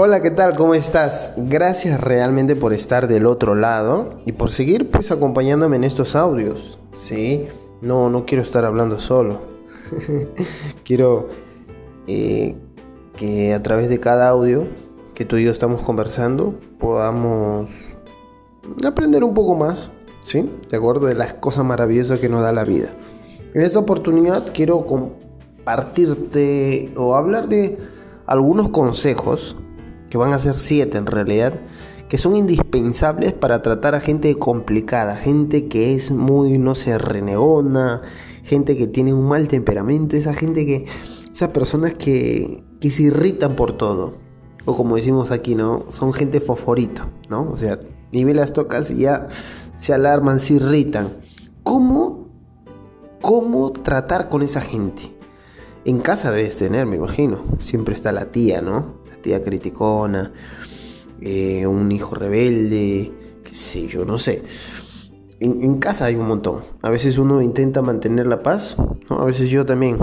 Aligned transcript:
Hola, 0.00 0.22
¿qué 0.22 0.30
tal? 0.30 0.54
¿Cómo 0.54 0.74
estás? 0.74 1.32
Gracias 1.36 2.00
realmente 2.00 2.54
por 2.54 2.72
estar 2.72 3.08
del 3.08 3.26
otro 3.26 3.56
lado 3.56 4.10
y 4.24 4.30
por 4.30 4.52
seguir 4.52 4.92
pues 4.92 5.10
acompañándome 5.10 5.74
en 5.74 5.82
estos 5.82 6.14
audios. 6.14 6.78
Sí, 6.92 7.48
no, 7.80 8.08
no 8.08 8.24
quiero 8.24 8.44
estar 8.44 8.64
hablando 8.64 9.00
solo. 9.00 9.40
quiero 10.84 11.30
eh, 12.06 12.54
que 13.16 13.52
a 13.52 13.60
través 13.64 13.88
de 13.88 13.98
cada 13.98 14.28
audio 14.28 14.68
que 15.16 15.24
tú 15.24 15.36
y 15.36 15.42
yo 15.42 15.50
estamos 15.50 15.82
conversando 15.82 16.54
podamos 16.78 17.68
aprender 18.86 19.24
un 19.24 19.34
poco 19.34 19.56
más, 19.56 19.90
¿sí? 20.22 20.48
De 20.70 20.76
acuerdo 20.76 21.06
de 21.06 21.16
las 21.16 21.32
cosas 21.32 21.64
maravillosas 21.64 22.20
que 22.20 22.28
nos 22.28 22.42
da 22.42 22.52
la 22.52 22.62
vida. 22.62 22.90
En 23.52 23.62
esta 23.62 23.80
oportunidad 23.80 24.46
quiero 24.54 24.86
compartirte 24.86 26.92
o 26.96 27.16
hablar 27.16 27.48
de 27.48 27.78
algunos 28.26 28.68
consejos 28.68 29.56
que 30.10 30.18
van 30.18 30.32
a 30.32 30.38
ser 30.38 30.54
siete 30.54 30.98
en 30.98 31.06
realidad, 31.06 31.54
que 32.08 32.18
son 32.18 32.34
indispensables 32.34 33.32
para 33.32 33.62
tratar 33.62 33.94
a 33.94 34.00
gente 34.00 34.34
complicada, 34.36 35.16
gente 35.16 35.68
que 35.68 35.94
es 35.94 36.10
muy, 36.10 36.58
no 36.58 36.74
sé, 36.74 36.96
renegona, 36.98 38.02
gente 38.44 38.76
que 38.76 38.86
tiene 38.86 39.12
un 39.12 39.28
mal 39.28 39.48
temperamento, 39.48 40.16
esa 40.16 40.32
gente 40.32 40.64
que, 40.64 40.86
esas 41.30 41.50
personas 41.50 41.94
que, 41.94 42.64
que 42.80 42.90
se 42.90 43.04
irritan 43.04 43.56
por 43.56 43.76
todo, 43.76 44.14
o 44.64 44.76
como 44.76 44.96
decimos 44.96 45.30
aquí, 45.30 45.54
¿no? 45.54 45.86
Son 45.90 46.12
gente 46.12 46.40
fosforito, 46.40 47.02
¿no? 47.28 47.48
O 47.50 47.56
sea, 47.56 47.78
ni 48.12 48.24
bien 48.24 48.36
las 48.36 48.52
tocas 48.52 48.90
y 48.90 49.00
ya 49.00 49.28
se 49.76 49.92
alarman, 49.92 50.40
se 50.40 50.54
irritan. 50.54 51.18
¿Cómo, 51.62 52.28
cómo 53.20 53.72
tratar 53.72 54.28
con 54.28 54.42
esa 54.42 54.60
gente? 54.60 55.14
En 55.84 56.00
casa 56.00 56.30
debes 56.30 56.56
tener, 56.58 56.86
me 56.86 56.96
imagino. 56.96 57.44
Siempre 57.58 57.94
está 57.94 58.12
la 58.12 58.26
tía, 58.26 58.60
¿no? 58.60 58.97
Criticona, 59.42 60.32
eh, 61.20 61.66
un 61.66 61.90
hijo 61.92 62.14
rebelde, 62.14 63.12
qué 63.44 63.54
sé 63.54 63.86
yo, 63.86 64.04
no 64.04 64.18
sé. 64.18 64.42
En, 65.40 65.78
casa 65.78 66.06
hay 66.06 66.16
un 66.16 66.26
montón. 66.26 66.62
A 66.82 66.90
veces 66.90 67.16
uno 67.18 67.40
intenta 67.40 67.80
mantener 67.80 68.26
la 68.26 68.42
paz, 68.42 68.76
a 69.08 69.24
veces 69.24 69.50
yo 69.50 69.64
también 69.64 69.98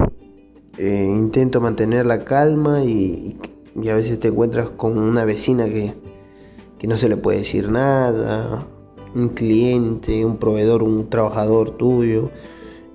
eh, 0.78 1.06
intento 1.09 1.59
mantener 1.59 2.06
la 2.06 2.23
calma 2.23 2.84
y, 2.84 3.38
a 3.90 3.94
veces 3.94 4.20
te 4.20 4.30
encuentras 4.30 4.70
con 4.70 4.98
una 4.98 5.26
vecina 5.26 5.66
que, 5.66 5.94
que 6.80 6.88
no 6.88 6.98
se 6.98 7.10
le 7.10 7.17
puede 7.17 7.39
decir 7.39 7.70
nada, 7.70 8.66
un 9.14 9.30
cliente, 9.30 10.23
un 10.23 10.38
proveedor, 10.38 10.84
un 10.84 11.10
trabajador 11.10 11.72
tuyo, 11.72 12.30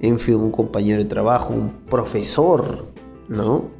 en 0.00 0.19
fin, 0.19 0.37
un 0.37 0.50
compañero 0.50 1.03
de 1.03 1.09
trabajo, 1.09 1.53
un 1.53 1.70
profesor, 1.89 2.87
¿no? 3.28 3.80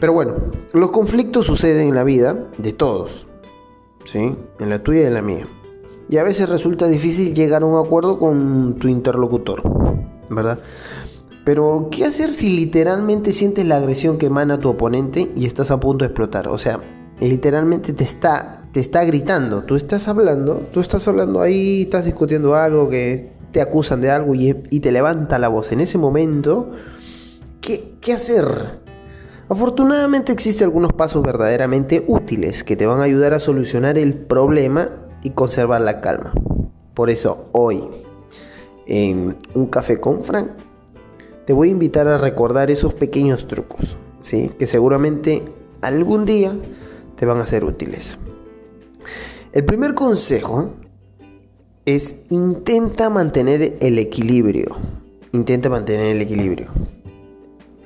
Pero 0.00 0.12
bueno, 0.12 0.34
los 0.72 0.90
conflictos 0.90 1.46
suceden 1.46 1.88
en 1.88 1.94
la 1.94 2.04
vida 2.04 2.48
de 2.58 2.72
todos, 2.72 3.26
¿sí? 4.04 4.36
En 4.60 4.70
la 4.70 4.82
tuya 4.82 5.02
y 5.02 5.06
en 5.06 5.14
la 5.14 5.22
mía. 5.22 5.44
Y 6.08 6.16
a 6.16 6.22
veces 6.22 6.48
resulta 6.48 6.86
difícil 6.88 7.34
llegar 7.34 7.62
a 7.62 7.66
un 7.66 7.84
acuerdo 7.84 8.18
con 8.18 8.76
tu 8.76 8.88
interlocutor, 8.88 9.62
¿verdad? 10.30 10.58
Pero, 11.44 11.88
¿qué 11.90 12.04
hacer 12.04 12.32
si 12.32 12.50
literalmente 12.50 13.32
sientes 13.32 13.66
la 13.66 13.76
agresión 13.76 14.18
que 14.18 14.26
emana 14.26 14.58
tu 14.58 14.68
oponente 14.68 15.30
y 15.34 15.46
estás 15.46 15.70
a 15.70 15.80
punto 15.80 16.04
de 16.04 16.08
explotar? 16.08 16.48
O 16.48 16.58
sea, 16.58 16.80
literalmente 17.20 17.92
te 17.92 18.04
está, 18.04 18.68
te 18.72 18.80
está 18.80 19.04
gritando. 19.04 19.62
Tú 19.62 19.76
estás 19.76 20.08
hablando, 20.08 20.66
tú 20.72 20.80
estás 20.80 21.08
hablando 21.08 21.40
ahí, 21.40 21.82
estás 21.82 22.04
discutiendo 22.04 22.54
algo 22.54 22.88
que 22.88 23.32
te 23.52 23.60
acusan 23.60 24.00
de 24.00 24.10
algo 24.10 24.34
y, 24.34 24.52
te 24.52 24.92
levanta 24.92 25.38
la 25.38 25.48
voz. 25.48 25.72
En 25.72 25.80
ese 25.80 25.98
momento, 25.98 26.70
¿qué, 27.60 27.94
qué 28.00 28.12
hacer? 28.12 28.87
Afortunadamente 29.50 30.30
existen 30.30 30.66
algunos 30.66 30.92
pasos 30.92 31.22
verdaderamente 31.22 32.04
útiles 32.06 32.64
que 32.64 32.76
te 32.76 32.86
van 32.86 33.00
a 33.00 33.04
ayudar 33.04 33.32
a 33.32 33.40
solucionar 33.40 33.96
el 33.96 34.14
problema 34.14 34.90
y 35.22 35.30
conservar 35.30 35.80
la 35.80 36.02
calma. 36.02 36.34
Por 36.92 37.08
eso 37.08 37.48
hoy, 37.52 37.82
en 38.86 39.36
un 39.54 39.66
café 39.66 39.98
con 39.98 40.22
Frank, 40.22 40.50
te 41.46 41.54
voy 41.54 41.68
a 41.68 41.72
invitar 41.72 42.08
a 42.08 42.18
recordar 42.18 42.70
esos 42.70 42.92
pequeños 42.92 43.46
trucos, 43.46 43.96
¿sí? 44.20 44.50
que 44.58 44.66
seguramente 44.66 45.42
algún 45.80 46.26
día 46.26 46.52
te 47.16 47.24
van 47.24 47.40
a 47.40 47.46
ser 47.46 47.64
útiles. 47.64 48.18
El 49.52 49.64
primer 49.64 49.94
consejo 49.94 50.72
es 51.86 52.16
intenta 52.28 53.08
mantener 53.08 53.78
el 53.80 53.98
equilibrio. 53.98 54.76
Intenta 55.32 55.70
mantener 55.70 56.16
el 56.16 56.20
equilibrio. 56.20 56.68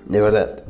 De 0.08 0.20
verdad. 0.20 0.61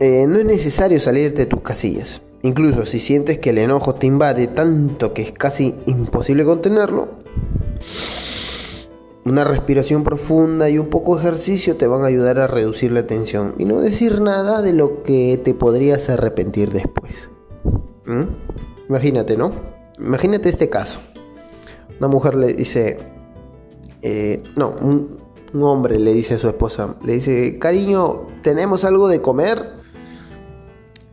Eh, 0.00 0.26
no 0.28 0.38
es 0.38 0.44
necesario 0.44 0.98
salirte 1.00 1.42
de 1.42 1.46
tus 1.46 1.60
casillas. 1.60 2.20
Incluso 2.42 2.84
si 2.84 3.00
sientes 3.00 3.38
que 3.38 3.50
el 3.50 3.58
enojo 3.58 3.94
te 3.94 4.06
invade 4.06 4.48
tanto 4.48 5.14
que 5.14 5.22
es 5.22 5.32
casi 5.32 5.74
imposible 5.86 6.44
contenerlo, 6.44 7.08
una 9.24 9.44
respiración 9.44 10.04
profunda 10.04 10.68
y 10.68 10.78
un 10.78 10.88
poco 10.88 11.16
de 11.16 11.22
ejercicio 11.22 11.76
te 11.76 11.86
van 11.86 12.02
a 12.02 12.06
ayudar 12.06 12.38
a 12.38 12.46
reducir 12.46 12.92
la 12.92 13.06
tensión 13.06 13.54
y 13.56 13.64
no 13.64 13.80
decir 13.80 14.20
nada 14.20 14.60
de 14.60 14.74
lo 14.74 15.02
que 15.02 15.40
te 15.42 15.54
podrías 15.54 16.10
arrepentir 16.10 16.70
después. 16.70 17.30
¿Mm? 18.04 18.24
Imagínate, 18.90 19.36
¿no? 19.36 19.52
Imagínate 19.98 20.50
este 20.50 20.68
caso. 20.68 20.98
Una 21.98 22.08
mujer 22.08 22.34
le 22.34 22.52
dice, 22.52 22.98
eh, 24.02 24.42
no, 24.56 24.74
un, 24.82 25.16
un 25.54 25.62
hombre 25.62 25.98
le 25.98 26.12
dice 26.12 26.34
a 26.34 26.38
su 26.38 26.48
esposa, 26.48 26.96
le 27.02 27.14
dice, 27.14 27.58
cariño, 27.58 28.26
¿tenemos 28.42 28.84
algo 28.84 29.08
de 29.08 29.22
comer? 29.22 29.83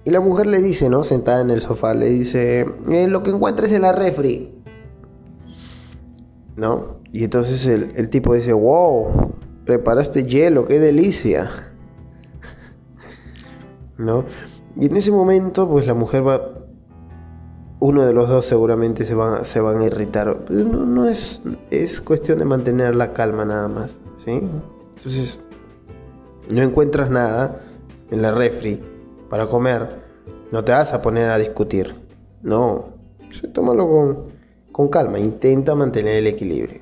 Y 0.03 0.09
la 0.09 0.19
mujer 0.19 0.47
le 0.47 0.61
dice, 0.61 0.89
¿no? 0.89 1.03
Sentada 1.03 1.41
en 1.41 1.51
el 1.51 1.61
sofá, 1.61 1.93
le 1.93 2.09
dice, 2.09 2.65
eh, 2.89 3.07
lo 3.07 3.21
que 3.21 3.29
encuentres 3.29 3.71
en 3.71 3.83
la 3.83 3.91
refri. 3.91 4.51
¿No? 6.55 7.01
Y 7.13 7.23
entonces 7.23 7.65
el, 7.67 8.09
tipo 8.09 8.33
dice, 8.33 8.53
wow, 8.53 9.33
preparaste 9.65 10.23
hielo, 10.23 10.65
qué 10.67 10.79
delicia. 10.79 11.51
¿No? 13.97 14.25
Y 14.75 14.87
en 14.87 14.97
ese 14.97 15.11
momento, 15.11 15.69
pues 15.69 15.85
la 15.85 15.93
mujer 15.93 16.27
va, 16.27 16.41
uno 17.79 18.03
de 18.03 18.13
los 18.13 18.27
dos 18.27 18.45
seguramente 18.45 19.05
se 19.05 19.13
van, 19.13 19.45
se 19.45 19.59
van 19.59 19.81
a 19.81 19.85
irritar. 19.85 20.49
No, 20.49 20.85
no 20.85 21.07
es, 21.07 21.43
es 21.69 22.01
cuestión 22.01 22.39
de 22.39 22.45
mantener 22.45 22.95
la 22.95 23.13
calma 23.13 23.45
nada 23.45 23.67
más, 23.67 23.97
¿sí? 24.23 24.41
Entonces, 24.95 25.37
no 26.49 26.63
encuentras 26.63 27.11
nada 27.11 27.61
en 28.09 28.21
la 28.23 28.31
refri 28.31 28.90
para 29.31 29.47
comer, 29.47 29.87
no 30.51 30.61
te 30.65 30.73
vas 30.73 30.93
a 30.93 31.01
poner 31.01 31.29
a 31.29 31.37
discutir. 31.37 31.95
No, 32.43 32.97
tómalo 33.53 33.87
con, 33.87 34.17
con 34.73 34.89
calma, 34.89 35.19
intenta 35.19 35.73
mantener 35.73 36.17
el 36.17 36.27
equilibrio. 36.27 36.81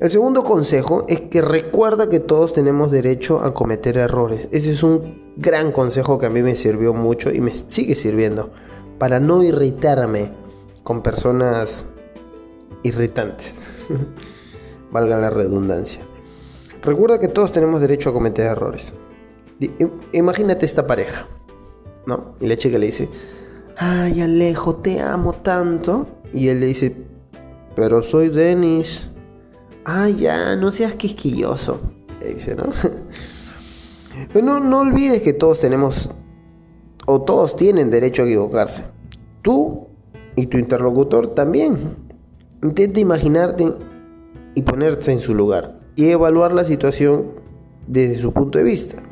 El 0.00 0.10
segundo 0.10 0.42
consejo 0.42 1.04
es 1.06 1.20
que 1.20 1.40
recuerda 1.40 2.10
que 2.10 2.18
todos 2.18 2.52
tenemos 2.52 2.90
derecho 2.90 3.40
a 3.40 3.54
cometer 3.54 3.96
errores. 3.96 4.48
Ese 4.50 4.72
es 4.72 4.82
un 4.82 5.34
gran 5.36 5.70
consejo 5.70 6.18
que 6.18 6.26
a 6.26 6.30
mí 6.30 6.42
me 6.42 6.56
sirvió 6.56 6.92
mucho 6.92 7.30
y 7.32 7.40
me 7.40 7.54
sigue 7.54 7.94
sirviendo 7.94 8.50
para 8.98 9.20
no 9.20 9.44
irritarme 9.44 10.32
con 10.82 11.00
personas 11.00 11.86
irritantes. 12.82 13.54
Valga 14.90 15.16
la 15.16 15.30
redundancia. 15.30 16.00
Recuerda 16.82 17.20
que 17.20 17.28
todos 17.28 17.52
tenemos 17.52 17.80
derecho 17.80 18.10
a 18.10 18.12
cometer 18.12 18.46
errores. 18.46 18.94
Imagínate 20.10 20.66
esta 20.66 20.88
pareja. 20.88 21.28
¿No? 22.06 22.34
Y 22.40 22.46
la 22.46 22.56
chica 22.56 22.78
le 22.78 22.86
dice, 22.86 23.08
ay 23.76 24.20
Alejo, 24.20 24.76
te 24.76 25.00
amo 25.00 25.32
tanto. 25.32 26.06
Y 26.34 26.48
él 26.48 26.60
le 26.60 26.66
dice, 26.66 26.94
pero 27.76 28.02
soy 28.02 28.28
Denis. 28.28 29.08
Ay, 29.84 30.16
ya, 30.20 30.56
no 30.56 30.70
seas 30.72 30.94
quisquilloso. 30.94 31.80
dice, 32.24 32.54
¿no? 32.54 32.64
Pero 34.32 34.44
no, 34.44 34.60
no 34.60 34.80
olvides 34.80 35.22
que 35.22 35.32
todos 35.32 35.60
tenemos, 35.60 36.10
o 37.06 37.22
todos 37.22 37.56
tienen 37.56 37.90
derecho 37.90 38.22
a 38.22 38.26
equivocarse. 38.26 38.84
Tú 39.40 39.88
y 40.36 40.46
tu 40.46 40.58
interlocutor 40.58 41.34
también. 41.34 41.96
Intenta 42.62 43.00
imaginarte 43.00 43.72
y 44.54 44.62
ponerte 44.62 45.10
en 45.12 45.20
su 45.20 45.34
lugar 45.34 45.80
y 45.96 46.10
evaluar 46.10 46.52
la 46.52 46.64
situación 46.64 47.32
desde 47.86 48.16
su 48.16 48.32
punto 48.32 48.58
de 48.58 48.64
vista. 48.64 49.02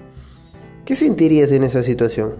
¿Qué 0.85 0.95
sentirías 0.95 1.51
en 1.53 1.65
esa 1.65 1.83
situación? 1.83 2.35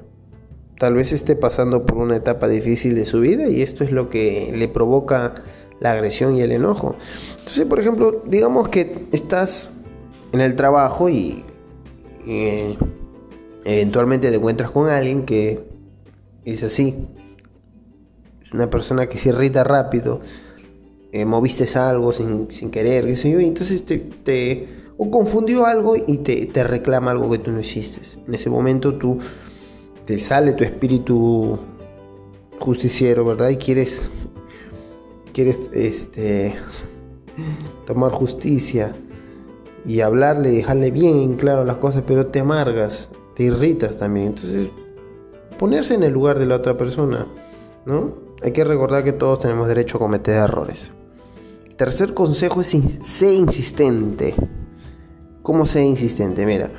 Tal 0.81 0.95
vez 0.95 1.13
esté 1.13 1.37
pasando 1.37 1.85
por 1.85 1.99
una 1.99 2.17
etapa 2.17 2.49
difícil 2.49 2.95
de 2.95 3.05
su 3.05 3.21
vida 3.21 3.47
y 3.51 3.61
esto 3.61 3.85
es 3.85 3.93
lo 3.93 4.09
que 4.09 4.51
le 4.57 4.67
provoca 4.67 5.35
la 5.79 5.93
agresión 5.93 6.39
y 6.39 6.41
el 6.41 6.53
enojo. 6.53 6.97
Entonces, 7.33 7.67
por 7.67 7.81
ejemplo, 7.81 8.23
digamos 8.27 8.71
que 8.71 9.07
estás 9.13 9.75
en 10.33 10.41
el 10.41 10.57
trabajo 10.57 11.11
y, 11.11 11.45
eh, 12.27 12.79
eventualmente 13.67 14.31
te 14.31 14.37
encuentras 14.37 14.71
con 14.71 14.89
alguien 14.89 15.27
que 15.27 15.69
es 16.47 16.63
así, 16.63 17.09
es 18.43 18.51
una 18.55 18.71
persona 18.71 19.07
que 19.07 19.19
se 19.19 19.29
irrita 19.29 19.63
rápido, 19.63 20.23
eh, 21.13 21.27
moviste 21.27 21.67
algo 21.79 22.11
sin, 22.15 22.49
querer, 22.71 23.19
sé 23.19 23.31
yo, 23.31 23.39
y 23.39 23.45
entonces 23.45 23.85
te, 23.85 23.99
te 23.99 24.67
o 24.97 25.11
confundió 25.11 25.67
algo 25.67 25.95
y 25.95 26.19
te, 26.19 26.47
te 26.47 26.65
reclama 26.65 27.11
algo 27.11 27.31
que 27.31 27.37
tú 27.37 27.51
no 27.51 27.61
hiciste. 27.61 28.01
En 28.27 28.35
ese 28.35 28.49
momento 28.49 28.95
tú 28.95 29.19
sale 30.19 30.53
tu 30.53 30.65
espíritu 30.65 31.59
justiciero, 32.59 33.25
¿verdad? 33.25 33.49
Y 33.51 33.57
quieres, 33.57 34.11
quieres 35.33 35.71
este, 35.73 36.55
tomar 37.87 38.13
justicia 38.13 38.93
y 39.87 40.01
hablarle, 40.01 40.51
dejarle 40.51 40.91
bien 40.91 41.35
claro 41.35 41.65
las 41.65 41.77
cosas, 41.77 42.05
pero 42.07 42.27
te 42.27 42.41
amargas, 42.41 43.11
te 43.35 43.45
irritas 43.45 43.97
también. 43.97 44.29
Entonces, 44.29 44.69
ponerse 45.59 45.95
en 45.95 46.03
el 46.03 46.13
lugar 46.13 46.39
de 46.39 46.47
la 46.47 46.57
otra 46.57 46.77
persona, 46.77 47.27
¿no? 47.87 48.15
Hay 48.43 48.53
que 48.53 48.65
recordar 48.65 49.05
que 49.05 49.13
todos 49.13 49.41
tenemos 49.41 49.69
derecho 49.69 49.97
a 49.97 50.01
cometer 50.01 50.37
errores. 50.37 50.93
Tercer 51.77 52.15
consejo 52.15 52.61
es 52.61 52.77
sé 53.05 53.35
insistente. 53.35 54.35
¿Cómo 55.43 55.67
sé 55.67 55.83
insistente? 55.83 56.45
Mira, 56.45 56.71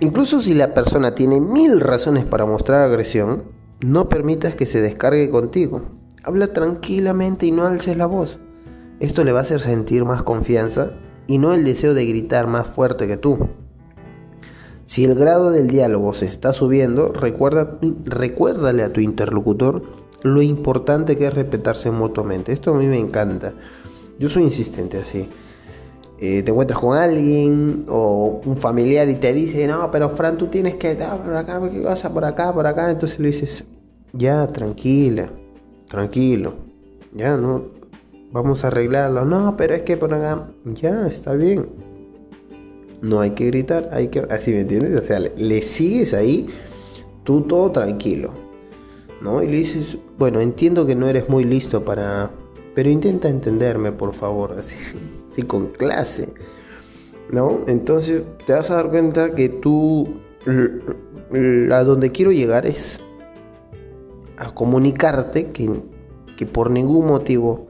incluso 0.00 0.40
si 0.40 0.54
la 0.54 0.74
persona 0.74 1.14
tiene 1.14 1.40
mil 1.40 1.80
razones 1.80 2.24
para 2.24 2.46
mostrar 2.46 2.82
agresión, 2.82 3.44
no 3.80 4.08
permitas 4.08 4.54
que 4.54 4.66
se 4.66 4.80
descargue 4.80 5.30
contigo. 5.30 5.82
Habla 6.24 6.48
tranquilamente 6.48 7.46
y 7.46 7.52
no 7.52 7.64
alces 7.64 7.96
la 7.96 8.06
voz. 8.06 8.38
Esto 9.00 9.24
le 9.24 9.32
va 9.32 9.40
a 9.40 9.42
hacer 9.42 9.60
sentir 9.60 10.04
más 10.04 10.22
confianza 10.22 10.92
y 11.26 11.38
no 11.38 11.52
el 11.52 11.64
deseo 11.64 11.94
de 11.94 12.06
gritar 12.06 12.46
más 12.46 12.66
fuerte 12.66 13.06
que 13.06 13.16
tú. 13.16 13.48
Si 14.84 15.04
el 15.04 15.14
grado 15.14 15.50
del 15.50 15.68
diálogo 15.68 16.14
se 16.14 16.26
está 16.26 16.52
subiendo, 16.52 17.12
recuerda, 17.12 17.78
recuérdale 18.04 18.84
a 18.84 18.92
tu 18.92 19.00
interlocutor 19.00 19.82
lo 20.22 20.42
importante 20.42 21.16
que 21.16 21.26
es 21.26 21.34
respetarse 21.34 21.90
mutuamente. 21.90 22.52
Esto 22.52 22.72
a 22.72 22.78
mí 22.78 22.86
me 22.86 22.98
encanta. 22.98 23.52
Yo 24.18 24.28
soy 24.28 24.44
insistente 24.44 24.98
así. 24.98 25.28
Eh, 26.18 26.42
te 26.42 26.50
encuentras 26.50 26.80
con 26.80 26.96
alguien 26.96 27.84
o 27.88 28.40
un 28.44 28.56
familiar 28.56 29.06
y 29.08 29.16
te 29.16 29.34
dice, 29.34 29.66
no, 29.68 29.90
pero 29.90 30.08
Fran, 30.10 30.38
tú 30.38 30.46
tienes 30.46 30.76
que 30.76 30.94
dar 30.94 31.22
por 31.22 31.36
acá, 31.36 31.60
¿qué 31.70 31.82
cosa? 31.82 32.12
Por 32.12 32.24
acá, 32.24 32.54
por 32.54 32.66
acá. 32.66 32.90
Entonces 32.90 33.18
le 33.18 33.28
dices, 33.28 33.64
ya, 34.14 34.46
tranquila, 34.46 35.28
tranquilo, 35.86 36.54
ya, 37.14 37.36
no, 37.36 37.64
vamos 38.32 38.64
a 38.64 38.68
arreglarlo. 38.68 39.26
No, 39.26 39.56
pero 39.56 39.74
es 39.74 39.82
que 39.82 39.98
por 39.98 40.14
acá, 40.14 40.48
ya, 40.64 41.06
está 41.06 41.34
bien. 41.34 41.66
No 43.02 43.20
hay 43.20 43.32
que 43.32 43.46
gritar, 43.46 43.90
hay 43.92 44.08
que, 44.08 44.20
así 44.30 44.52
me 44.52 44.60
entiendes, 44.60 44.98
o 44.98 45.04
sea, 45.04 45.18
le, 45.20 45.60
sigues 45.60 46.14
ahí, 46.14 46.46
tú 47.24 47.42
todo 47.42 47.70
tranquilo, 47.70 48.30
¿no? 49.20 49.42
Y 49.42 49.48
le 49.48 49.58
dices, 49.58 49.98
bueno, 50.18 50.40
entiendo 50.40 50.86
que 50.86 50.96
no 50.96 51.06
eres 51.06 51.28
muy 51.28 51.44
listo 51.44 51.84
para, 51.84 52.30
pero 52.74 52.88
intenta 52.88 53.28
entenderme, 53.28 53.92
por 53.92 54.14
favor, 54.14 54.56
así, 54.58 54.76
con 55.42 55.68
clase, 55.68 56.32
¿no? 57.30 57.60
Entonces 57.66 58.22
te 58.46 58.52
vas 58.52 58.70
a 58.70 58.76
dar 58.76 58.88
cuenta 58.88 59.34
que 59.34 59.48
tú, 59.48 60.20
a 60.46 61.82
donde 61.82 62.10
quiero 62.10 62.32
llegar 62.32 62.66
es 62.66 63.00
a 64.38 64.54
comunicarte 64.54 65.50
que, 65.50 65.82
que 66.36 66.46
por 66.46 66.70
ningún 66.70 67.06
motivo 67.06 67.68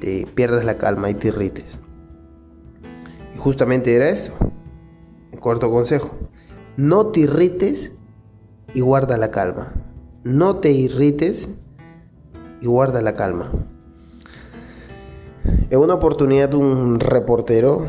te 0.00 0.26
pierdas 0.34 0.64
la 0.64 0.74
calma 0.74 1.10
y 1.10 1.14
te 1.14 1.28
irrites. 1.28 1.78
Y 3.34 3.38
justamente 3.38 3.94
era 3.94 4.08
eso. 4.08 4.32
El 5.32 5.40
cuarto 5.40 5.70
consejo. 5.70 6.10
No 6.76 7.08
te 7.08 7.20
irrites 7.20 7.92
y 8.74 8.80
guarda 8.80 9.16
la 9.16 9.30
calma. 9.30 9.72
No 10.24 10.56
te 10.56 10.70
irrites 10.70 11.48
y 12.60 12.66
guarda 12.66 13.02
la 13.02 13.14
calma. 13.14 13.50
En 15.72 15.78
una 15.78 15.94
oportunidad 15.94 16.52
un 16.52 17.00
reportero 17.00 17.86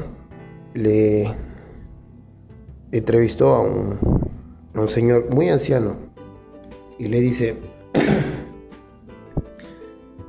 le 0.73 1.35
entrevistó 2.93 3.55
a 3.55 3.59
un, 3.59 3.99
a 4.73 4.79
un 4.79 4.87
señor 4.87 5.29
muy 5.35 5.49
anciano 5.49 5.97
y 6.97 7.09
le 7.09 7.19
dice, 7.19 7.57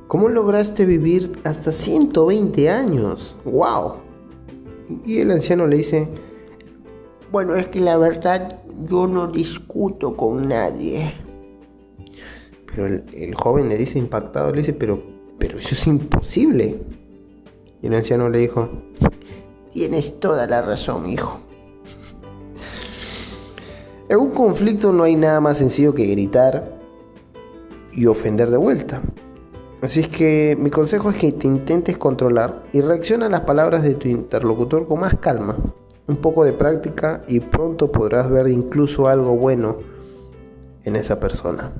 ¿Cómo 0.09 0.27
lograste 0.27 0.85
vivir 0.85 1.31
hasta 1.45 1.71
120 1.71 2.69
años? 2.69 3.37
¡Wow! 3.45 3.93
Y 5.05 5.19
el 5.19 5.31
anciano 5.31 5.65
le 5.65 5.77
dice, 5.77 6.09
bueno, 7.31 7.55
es 7.55 7.67
que 7.67 7.79
la 7.79 7.97
verdad 7.97 8.59
yo 8.89 9.07
no 9.07 9.27
discuto 9.27 10.17
con 10.17 10.49
nadie. 10.49 11.13
Pero 12.65 12.85
el, 12.87 13.33
joven 13.33 13.69
le 13.69 13.77
dice 13.77 13.97
impactado, 13.97 14.51
le 14.51 14.57
dice, 14.57 14.73
pero, 14.73 15.01
pero 15.39 15.57
eso 15.57 15.73
es 15.73 15.87
imposible. 15.87 16.81
Y 17.85 17.87
el 17.87 17.93
anciano 17.93 18.29
le 18.29 18.39
dijo, 18.39 18.67
tienes 19.69 20.19
toda 20.19 20.47
la 20.47 20.63
razón, 20.63 21.05
hijo. 21.05 21.39
En 24.09 24.17
un 24.17 24.31
conflicto 24.31 24.91
no 24.91 25.03
hay 25.03 25.15
nada 25.15 25.39
más 25.39 25.59
sencillo 25.59 25.93
que 25.93 26.07
gritar 26.07 26.79
y 27.91 28.07
ofender 28.07 28.49
de 28.49 28.57
vuelta. 28.57 29.03
Así 29.83 29.99
es 29.99 30.07
que 30.07 30.57
mi 30.59 30.71
consejo 30.71 31.11
es 31.11 31.17
que 31.17 31.31
te 31.31 31.45
intentes 31.45 31.95
controlar 31.95 32.63
y 32.73 32.81
reacciona 32.81 33.27
a 33.27 33.29
las 33.29 33.41
palabras 33.41 33.83
de 33.83 33.93
tu 33.93 34.07
interlocutor 34.07 34.87
con 34.87 35.01
más 35.01 35.17
calma, 35.19 35.55
un 36.07 36.15
poco 36.15 36.43
de 36.43 36.53
práctica 36.53 37.21
y 37.27 37.39
pronto 37.39 37.91
podrás 37.91 38.31
ver 38.31 38.47
incluso 38.47 39.07
algo 39.07 39.35
bueno 39.35 39.77
en 40.85 40.95
esa 40.95 41.19
persona. 41.19 41.71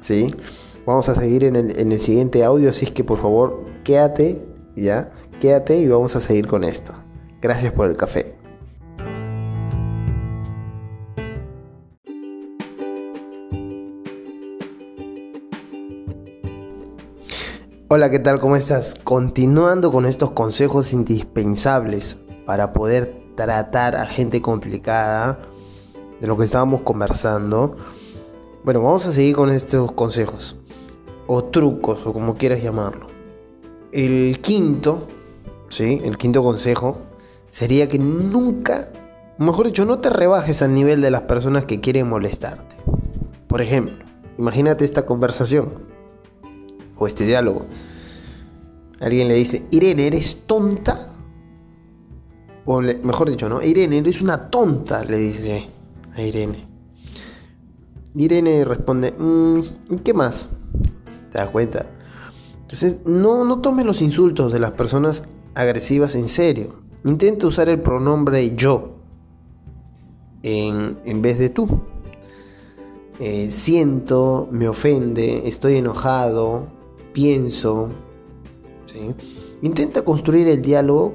¿Sí? 0.00 0.32
Vamos 0.86 1.08
a 1.08 1.16
seguir 1.16 1.42
en 1.42 1.56
el, 1.56 1.76
en 1.76 1.90
el 1.90 1.98
siguiente 1.98 2.44
audio, 2.44 2.70
así 2.70 2.84
es 2.84 2.92
que 2.92 3.02
por 3.02 3.18
favor 3.18 3.64
quédate, 3.82 4.53
ya, 4.82 5.12
quédate 5.40 5.78
y 5.78 5.88
vamos 5.88 6.16
a 6.16 6.20
seguir 6.20 6.46
con 6.46 6.64
esto. 6.64 6.92
Gracias 7.40 7.72
por 7.72 7.88
el 7.88 7.96
café. 7.96 8.34
Hola, 17.88 18.10
¿qué 18.10 18.18
tal? 18.18 18.40
¿Cómo 18.40 18.56
estás? 18.56 18.96
Continuando 18.96 19.92
con 19.92 20.04
estos 20.06 20.32
consejos 20.32 20.92
indispensables 20.92 22.16
para 22.44 22.72
poder 22.72 23.22
tratar 23.36 23.94
a 23.94 24.06
gente 24.06 24.42
complicada 24.42 25.38
de 26.20 26.26
lo 26.26 26.36
que 26.36 26.44
estábamos 26.44 26.80
conversando. 26.80 27.76
Bueno, 28.64 28.80
vamos 28.80 29.06
a 29.06 29.12
seguir 29.12 29.36
con 29.36 29.50
estos 29.50 29.92
consejos 29.92 30.56
o 31.26 31.44
trucos 31.44 32.04
o 32.04 32.12
como 32.12 32.34
quieras 32.34 32.62
llamarlo. 32.62 33.13
El 33.94 34.40
quinto, 34.40 35.06
¿sí? 35.68 36.00
El 36.02 36.18
quinto 36.18 36.42
consejo 36.42 36.98
sería 37.46 37.86
que 37.86 38.00
nunca, 38.00 38.88
mejor 39.38 39.66
dicho, 39.66 39.84
no 39.84 40.00
te 40.00 40.10
rebajes 40.10 40.62
al 40.62 40.74
nivel 40.74 41.00
de 41.00 41.12
las 41.12 41.22
personas 41.22 41.66
que 41.66 41.80
quieren 41.80 42.08
molestarte. 42.08 42.74
Por 43.46 43.62
ejemplo, 43.62 44.04
imagínate 44.36 44.84
esta 44.84 45.06
conversación 45.06 45.74
o 46.96 47.06
este 47.06 47.24
diálogo. 47.24 47.66
Alguien 48.98 49.28
le 49.28 49.34
dice, 49.34 49.64
Irene, 49.70 50.08
¿eres 50.08 50.44
tonta? 50.44 51.12
O 52.64 52.80
mejor 52.80 53.30
dicho, 53.30 53.48
¿no? 53.48 53.62
Irene, 53.62 53.98
eres 53.98 54.20
una 54.22 54.50
tonta, 54.50 55.04
le 55.04 55.18
dice 55.18 55.68
a 56.16 56.20
Irene. 56.20 56.66
Irene 58.16 58.64
responde, 58.64 59.14
mm, 59.16 59.98
¿qué 60.02 60.12
más? 60.12 60.48
¿Te 61.30 61.38
das 61.38 61.50
cuenta? 61.50 61.86
Entonces, 62.74 63.06
no, 63.06 63.44
no 63.44 63.60
tomes 63.60 63.86
los 63.86 64.02
insultos 64.02 64.52
de 64.52 64.58
las 64.58 64.72
personas 64.72 65.22
agresivas 65.54 66.16
en 66.16 66.28
serio. 66.28 66.74
Intenta 67.04 67.46
usar 67.46 67.68
el 67.68 67.80
pronombre 67.80 68.56
yo 68.56 68.96
en, 70.42 70.98
en 71.04 71.22
vez 71.22 71.38
de 71.38 71.50
tú. 71.50 71.68
Eh, 73.20 73.48
siento, 73.52 74.48
me 74.50 74.66
ofende, 74.66 75.46
estoy 75.46 75.76
enojado, 75.76 76.66
pienso. 77.12 77.90
Intenta 79.62 80.02
construir 80.02 80.48
el 80.48 80.60
diálogo 80.60 81.14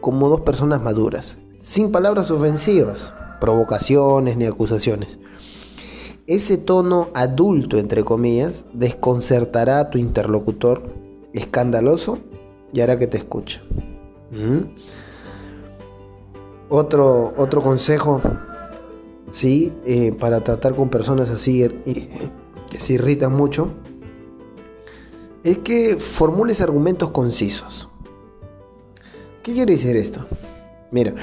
como 0.00 0.28
dos 0.28 0.40
personas 0.40 0.82
maduras, 0.82 1.36
sin 1.56 1.92
palabras 1.92 2.32
ofensivas, 2.32 3.14
provocaciones 3.40 4.36
ni 4.36 4.44
acusaciones. 4.44 5.20
Ese 6.26 6.58
tono 6.58 7.08
adulto, 7.14 7.78
entre 7.78 8.02
comillas, 8.02 8.64
desconcertará 8.72 9.78
a 9.78 9.90
tu 9.90 9.98
interlocutor 9.98 10.82
escandaloso 11.32 12.18
y 12.72 12.80
hará 12.80 12.98
que 12.98 13.06
te 13.06 13.18
escuche. 13.18 13.60
¿Mm? 14.32 14.62
Otro, 16.68 17.32
otro 17.36 17.62
consejo, 17.62 18.20
¿sí? 19.30 19.72
Eh, 19.84 20.12
para 20.18 20.42
tratar 20.42 20.74
con 20.74 20.88
personas 20.88 21.30
así 21.30 21.62
eh, 21.62 21.72
que 22.68 22.78
se 22.78 22.94
irritan 22.94 23.32
mucho, 23.32 23.68
es 25.44 25.58
que 25.58 25.96
formules 25.96 26.60
argumentos 26.60 27.10
concisos. 27.10 27.88
¿Qué 29.44 29.52
quiere 29.52 29.74
decir 29.74 29.94
esto? 29.94 30.26
Mira, 30.90 31.14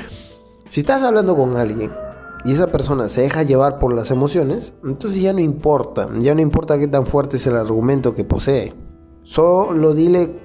si 0.69 0.79
estás 0.79 1.03
hablando 1.03 1.35
con 1.35 1.57
alguien 1.57 1.91
y 2.45 2.51
esa 2.51 2.67
persona 2.67 3.09
se 3.09 3.21
deja 3.21 3.43
llevar 3.43 3.79
por 3.79 3.93
las 3.93 4.11
emociones, 4.11 4.73
entonces 4.83 5.21
ya 5.21 5.33
no 5.33 5.39
importa, 5.39 6.09
ya 6.19 6.35
no 6.35 6.41
importa 6.41 6.77
qué 6.77 6.87
tan 6.87 7.05
fuerte 7.05 7.37
es 7.37 7.47
el 7.47 7.55
argumento 7.55 8.13
que 8.13 8.25
posee. 8.25 8.73
Solo 9.23 9.93
dile 9.93 10.39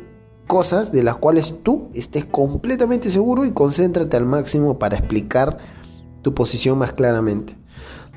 cosas 0.46 0.92
de 0.92 1.02
las 1.02 1.16
cuales 1.16 1.54
tú 1.62 1.90
estés 1.94 2.24
completamente 2.24 3.10
seguro 3.10 3.44
y 3.44 3.50
concéntrate 3.50 4.16
al 4.16 4.26
máximo 4.26 4.78
para 4.78 4.96
explicar 4.96 5.58
tu 6.22 6.34
posición 6.34 6.78
más 6.78 6.92
claramente. 6.92 7.56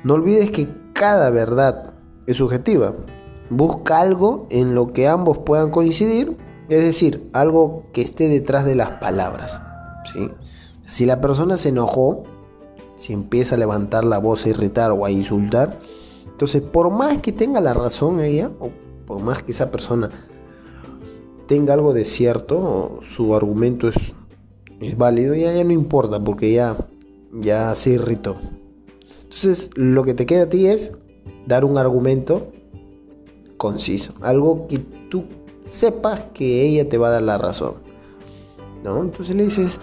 No 0.04 0.14
olvides 0.14 0.50
que 0.50 0.68
cada 0.92 1.30
verdad 1.30 1.94
es 2.26 2.36
subjetiva. 2.36 2.94
Busca 3.50 4.00
algo 4.00 4.46
en 4.50 4.74
lo 4.74 4.92
que 4.92 5.08
ambos 5.08 5.38
puedan 5.38 5.70
coincidir, 5.70 6.36
es 6.68 6.84
decir, 6.84 7.28
algo 7.32 7.84
que 7.92 8.02
esté 8.02 8.28
detrás 8.28 8.64
de 8.64 8.76
las 8.76 8.90
palabras. 8.92 9.60
¿sí? 10.12 10.30
Si 10.88 11.04
la 11.04 11.20
persona 11.20 11.56
se 11.56 11.68
enojó, 11.68 12.24
si 13.02 13.12
empieza 13.12 13.56
a 13.56 13.58
levantar 13.58 14.04
la 14.04 14.18
voz, 14.18 14.46
a 14.46 14.50
irritar 14.50 14.92
o 14.92 15.04
a 15.04 15.10
insultar, 15.10 15.80
entonces 16.24 16.62
por 16.62 16.88
más 16.88 17.18
que 17.18 17.32
tenga 17.32 17.60
la 17.60 17.74
razón 17.74 18.20
ella, 18.20 18.52
o 18.60 18.70
por 19.08 19.20
más 19.20 19.42
que 19.42 19.50
esa 19.50 19.72
persona 19.72 20.08
tenga 21.48 21.74
algo 21.74 21.92
de 21.92 22.04
cierto, 22.04 23.00
su 23.16 23.34
argumento 23.34 23.88
es, 23.88 23.96
es 24.78 24.96
válido, 24.96 25.34
ya, 25.34 25.52
ya 25.52 25.64
no 25.64 25.72
importa 25.72 26.22
porque 26.22 26.52
ya, 26.52 26.76
ya 27.32 27.74
se 27.74 27.90
irritó. 27.90 28.36
Entonces 29.24 29.70
lo 29.74 30.04
que 30.04 30.14
te 30.14 30.24
queda 30.24 30.44
a 30.44 30.48
ti 30.48 30.68
es 30.68 30.92
dar 31.44 31.64
un 31.64 31.78
argumento 31.78 32.52
conciso, 33.56 34.14
algo 34.20 34.68
que 34.68 34.78
tú 34.78 35.24
sepas 35.64 36.22
que 36.34 36.68
ella 36.68 36.88
te 36.88 36.98
va 36.98 37.08
a 37.08 37.10
dar 37.10 37.22
la 37.22 37.36
razón. 37.36 37.74
¿no? 38.84 39.00
Entonces 39.02 39.34
le 39.34 39.42
dices, 39.42 39.80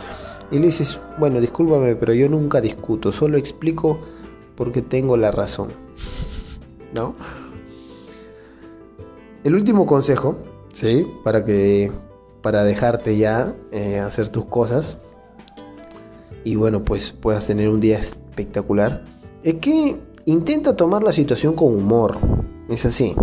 y 0.51 0.59
le 0.59 0.67
dices, 0.67 0.99
bueno, 1.17 1.39
discúlpame, 1.39 1.95
pero 1.95 2.13
yo 2.13 2.29
nunca 2.29 2.61
discuto, 2.61 3.11
solo 3.11 3.37
explico 3.37 3.99
porque 4.55 4.81
tengo 4.81 5.17
la 5.17 5.31
razón. 5.31 5.69
¿No? 6.93 7.15
El 9.43 9.55
último 9.55 9.85
consejo, 9.85 10.37
¿sí? 10.73 11.07
Para 11.23 11.45
que 11.45 11.91
para 12.41 12.63
dejarte 12.63 13.17
ya 13.17 13.53
eh, 13.71 13.99
hacer 13.99 14.29
tus 14.29 14.45
cosas 14.45 14.97
y 16.43 16.55
bueno, 16.55 16.83
pues 16.83 17.11
puedas 17.11 17.45
tener 17.47 17.69
un 17.69 17.79
día 17.79 17.99
espectacular, 17.99 19.03
es 19.43 19.55
que 19.55 19.97
intenta 20.25 20.75
tomar 20.75 21.03
la 21.03 21.11
situación 21.11 21.53
con 21.53 21.75
humor. 21.75 22.17
Es 22.69 22.85
así, 22.85 23.15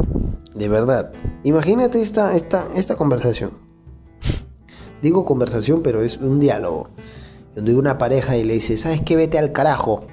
de 0.54 0.68
verdad. 0.68 1.12
Imagínate 1.44 2.02
esta, 2.02 2.34
esta, 2.34 2.66
esta 2.74 2.96
conversación. 2.96 3.65
Digo 5.06 5.24
conversación, 5.24 5.82
pero 5.84 6.02
es 6.02 6.16
un 6.16 6.40
diálogo. 6.40 6.88
Donde 7.54 7.76
una 7.76 7.96
pareja 7.96 8.36
y 8.36 8.42
le 8.42 8.54
dice, 8.54 8.76
¿sabes 8.76 9.02
qué? 9.02 9.14
Vete 9.14 9.38
al 9.38 9.52
carajo. 9.52 10.04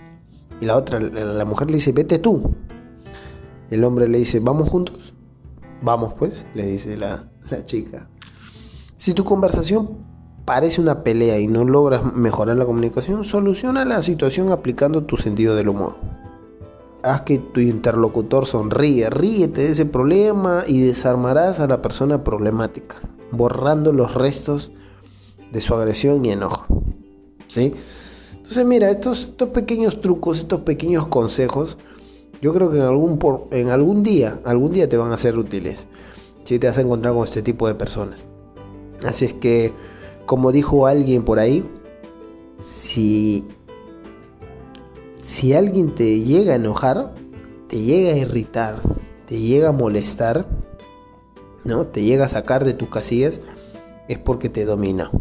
Y 0.62 0.66
la 0.66 0.78
otra, 0.78 1.00
la 1.00 1.46
mujer 1.46 1.72
le 1.72 1.78
dice, 1.78 1.94
vete 1.94 2.20
tú. 2.20 2.54
El 3.72 3.86
hombre 3.86 4.08
le 4.08 4.20
dice, 4.20 4.40
¿vamos 4.40 4.70
juntos? 4.70 5.16
Vamos 5.82 6.14
pues, 6.14 6.46
le 6.54 6.68
dice 6.68 6.96
la, 6.96 7.24
la 7.50 7.66
chica. 7.66 8.08
Si 8.96 9.16
tu 9.16 9.26
conversación 9.26 9.98
parece 10.46 10.80
una 10.80 11.04
pelea 11.04 11.40
y 11.40 11.48
no 11.48 11.66
logras 11.66 12.14
mejorar 12.14 12.58
la 12.58 12.68
comunicación, 12.68 13.26
soluciona 13.26 13.86
la 13.86 14.04
situación 14.04 14.52
aplicando 14.52 15.06
tu 15.06 15.18
sentido 15.18 15.56
del 15.56 15.70
humor. 15.70 15.96
Haz 17.02 17.22
que 17.22 17.40
tu 17.40 17.62
interlocutor 17.62 18.46
sonríe, 18.46 19.10
ríete 19.10 19.62
de 19.62 19.72
ese 19.72 19.88
problema 19.88 20.66
y 20.68 20.82
desarmarás 20.82 21.60
a 21.60 21.66
la 21.66 21.82
persona 21.82 22.24
problemática, 22.24 22.98
borrando 23.32 23.92
los 23.92 24.14
restos 24.14 24.72
de 25.54 25.62
su 25.62 25.74
agresión 25.74 26.26
y 26.26 26.32
enojo. 26.32 26.84
¿Sí? 27.48 27.74
Entonces, 28.36 28.66
mira, 28.66 28.90
estos, 28.90 29.30
estos 29.30 29.50
pequeños 29.50 30.02
trucos, 30.02 30.40
estos 30.40 30.62
pequeños 30.62 31.08
consejos, 31.08 31.78
yo 32.42 32.54
creo 32.54 32.70
que 32.70 32.78
en 32.78 32.84
algún, 32.84 33.18
por, 33.18 33.48
en 33.52 33.70
algún 33.70 34.04
día, 34.04 34.42
algún 34.44 34.74
día 34.74 34.90
te 34.90 34.98
van 34.98 35.14
a 35.14 35.18
ser 35.18 35.38
útiles. 35.38 35.88
Si 36.44 36.60
te 36.60 36.68
vas 36.68 36.78
a 36.78 36.82
encontrar 36.82 37.14
con 37.14 37.24
este 37.24 37.42
tipo 37.42 37.68
de 37.70 37.76
personas. 37.76 38.28
Así 39.06 39.24
es 39.24 39.34
que, 39.34 39.72
como 40.26 40.52
dijo 40.52 40.88
alguien 40.88 41.24
por 41.24 41.40
ahí, 41.40 41.64
si 42.82 43.46
si 45.24 45.54
alguien 45.54 45.96
te 45.96 46.20
llega 46.20 46.54
a 46.54 46.58
enojar, 46.58 47.14
te 47.68 47.80
llega 47.80 48.14
a 48.14 48.18
irritar, 48.18 48.76
te 49.26 49.40
llega 49.40 49.70
a 49.70 49.72
molestar, 49.72 50.46
¿no? 51.64 51.88
Te 51.88 52.04
llega 52.04 52.26
a 52.26 52.30
sacar 52.30 52.66
de 52.66 52.74
tus 52.74 52.90
casillas, 52.90 53.42
es 54.08 54.20
porque 54.20 54.50
te 54.50 54.66
domina. 54.66 55.12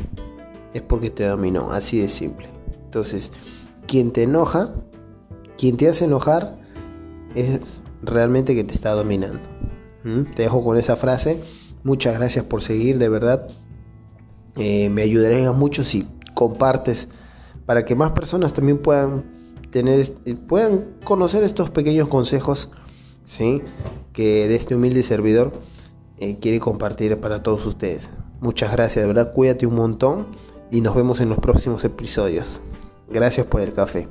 Es 0.74 0.82
porque 0.82 1.10
te 1.10 1.26
dominó, 1.26 1.72
así 1.72 2.00
de 2.00 2.08
simple. 2.08 2.48
Entonces, 2.84 3.32
quien 3.86 4.12
te 4.12 4.22
enoja, 4.24 4.74
quien 5.58 5.76
te 5.76 5.88
hace 5.88 6.06
enojar, 6.06 6.58
es 7.34 7.82
realmente 8.02 8.54
que 8.54 8.64
te 8.64 8.74
está 8.74 8.92
dominando. 8.92 9.40
¿Mm? 10.04 10.32
Te 10.34 10.42
dejo 10.42 10.64
con 10.64 10.76
esa 10.76 10.96
frase. 10.96 11.40
Muchas 11.84 12.14
gracias 12.14 12.44
por 12.44 12.62
seguir, 12.62 12.98
de 12.98 13.08
verdad. 13.08 13.48
Eh, 14.56 14.88
me 14.90 15.02
ayudaría 15.02 15.52
mucho 15.52 15.84
si 15.84 16.06
compartes 16.34 17.08
para 17.66 17.84
que 17.84 17.94
más 17.94 18.12
personas 18.12 18.52
también 18.52 18.78
puedan 18.78 19.24
tener, 19.70 20.06
puedan 20.46 20.84
conocer 21.04 21.42
estos 21.42 21.70
pequeños 21.70 22.08
consejos 22.08 22.68
¿sí? 23.24 23.62
que 24.12 24.48
de 24.48 24.54
este 24.56 24.74
humilde 24.74 25.02
servidor 25.02 25.52
eh, 26.18 26.38
quiere 26.40 26.60
compartir 26.60 27.18
para 27.18 27.42
todos 27.42 27.64
ustedes. 27.66 28.10
Muchas 28.42 28.72
gracias, 28.72 29.04
de 29.04 29.06
verdad, 29.06 29.32
cuídate 29.32 29.66
un 29.66 29.76
montón 29.76 30.26
y 30.68 30.80
nos 30.80 30.96
vemos 30.96 31.20
en 31.20 31.28
los 31.28 31.38
próximos 31.38 31.84
episodios. 31.84 32.60
Gracias 33.08 33.46
por 33.46 33.60
el 33.60 33.72
café. 33.72 34.08